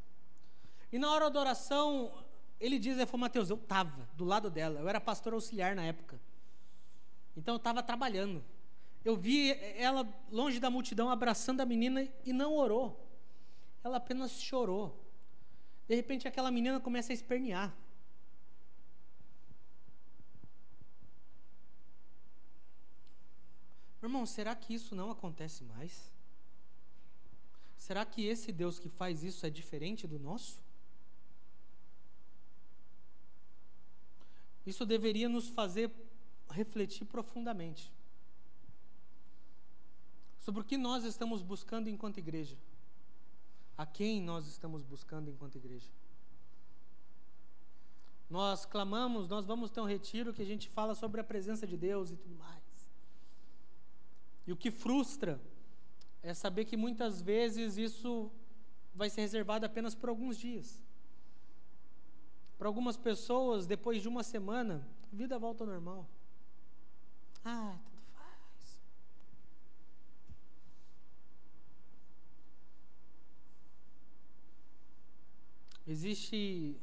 [0.93, 2.25] E na hora da oração,
[2.61, 5.83] ele diz, é, foi Mateus, eu estava do lado dela, eu era pastor auxiliar na
[5.83, 6.19] época.
[7.37, 8.45] Então eu estava trabalhando.
[9.05, 13.09] Eu vi ela longe da multidão abraçando a menina e não orou.
[13.83, 15.05] Ela apenas chorou.
[15.89, 17.75] De repente aquela menina começa a espernear.
[24.03, 26.13] Irmão, será que isso não acontece mais?
[27.77, 30.61] Será que esse Deus que faz isso é diferente do nosso?
[34.67, 35.91] Isso deveria nos fazer
[36.51, 37.93] refletir profundamente
[40.49, 42.57] sobre o que nós estamos buscando enquanto igreja.
[43.77, 45.91] A quem nós estamos buscando enquanto igreja.
[48.29, 51.77] Nós clamamos, nós vamos ter um retiro que a gente fala sobre a presença de
[51.77, 52.68] Deus e tudo mais.
[54.49, 55.39] E o que frustra
[56.23, 58.33] é saber que muitas vezes isso
[58.95, 60.83] vai ser reservado apenas por alguns dias.
[62.57, 66.09] Para algumas pessoas, depois de uma semana, a vida volta ao normal.
[67.45, 67.77] Ah,
[75.87, 76.75] Existem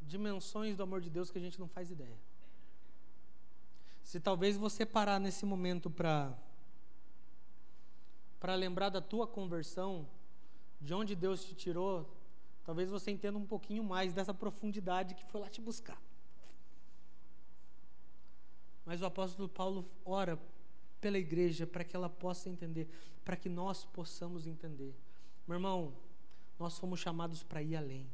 [0.00, 2.18] dimensões do amor de Deus que a gente não faz ideia.
[4.02, 6.34] Se talvez você parar nesse momento para
[8.38, 10.08] para lembrar da tua conversão,
[10.80, 12.08] de onde Deus te tirou,
[12.64, 16.00] talvez você entenda um pouquinho mais dessa profundidade que foi lá te buscar.
[18.84, 20.38] Mas o apóstolo Paulo ora
[21.00, 22.88] pela igreja para que ela possa entender,
[23.24, 24.94] para que nós possamos entender.
[25.46, 25.94] Meu irmão,
[26.58, 28.06] nós fomos chamados para ir além.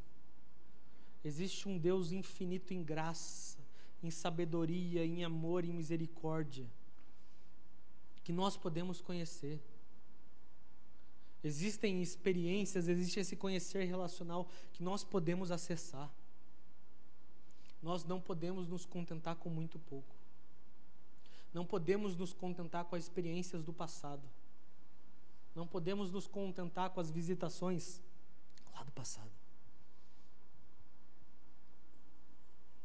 [1.24, 3.58] Existe um Deus infinito em graça,
[4.02, 6.66] em sabedoria, em amor, em misericórdia,
[8.22, 9.60] que nós podemos conhecer.
[11.44, 16.10] Existem experiências, existe esse conhecer relacional que nós podemos acessar.
[17.82, 20.16] Nós não podemos nos contentar com muito pouco.
[21.52, 24.22] Não podemos nos contentar com as experiências do passado.
[25.54, 28.00] Não podemos nos contentar com as visitações
[28.72, 29.30] lá do passado.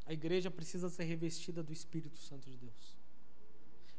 [0.06, 2.98] A igreja precisa ser revestida do Espírito Santo de Deus.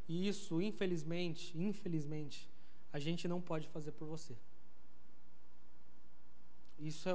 [0.06, 2.50] E isso, infelizmente, infelizmente,
[2.92, 4.36] a gente não pode fazer por você.
[6.80, 7.12] Isso é,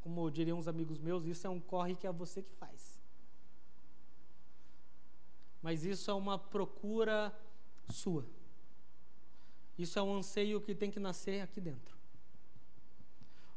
[0.00, 3.00] como diriam uns amigos meus, isso é um corre que é você que faz.
[5.62, 7.36] Mas isso é uma procura
[7.90, 8.24] sua.
[9.78, 11.96] Isso é um anseio que tem que nascer aqui dentro.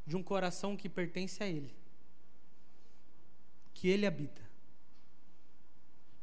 [0.06, 1.80] De um coração que pertence a Ele
[3.80, 4.42] que Ele habita.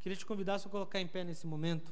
[0.02, 1.90] Queria te convidar a colocar em pé nesse momento.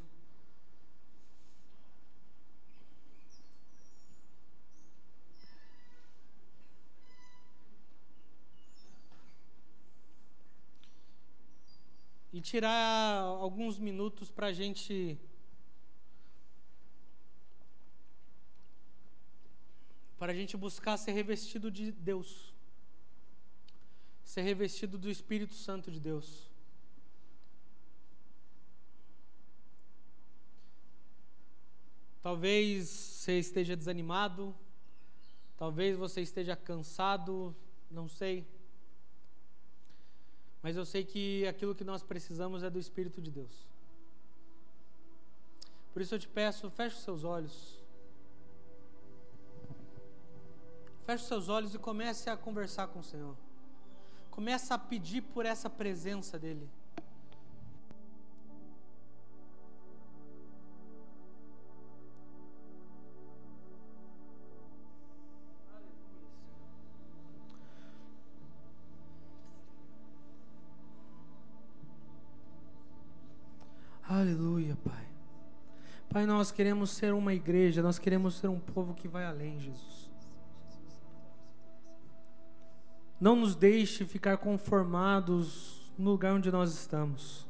[12.44, 15.18] Tirar alguns minutos para a gente
[20.18, 22.54] para a gente buscar ser revestido de Deus,
[24.22, 26.50] ser revestido do Espírito Santo de Deus.
[32.22, 34.54] Talvez você esteja desanimado,
[35.56, 37.56] talvez você esteja cansado,
[37.90, 38.46] não sei.
[40.64, 43.66] Mas eu sei que aquilo que nós precisamos é do Espírito de Deus.
[45.92, 47.78] Por isso eu te peço, feche os seus olhos.
[51.04, 53.36] Feche os seus olhos e comece a conversar com o Senhor.
[54.30, 56.66] Comece a pedir por essa presença dEle.
[76.24, 80.10] Pai, nós queremos ser uma igreja, nós queremos ser um povo que vai além, Jesus.
[83.20, 87.46] Não nos deixe ficar conformados no lugar onde nós estamos,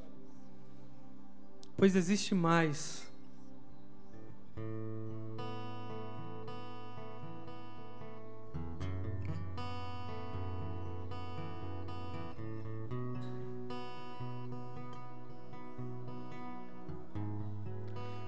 [1.77, 3.09] pois existe mais.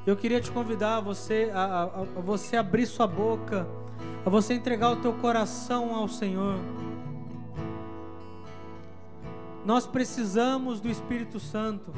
[0.06, 3.66] Eu queria te convidar a você a, a, a, você abrir sua boca,
[4.24, 6.60] a você entregar o teu coração ao Senhor.
[9.64, 11.92] Nós precisamos do Espírito Santo.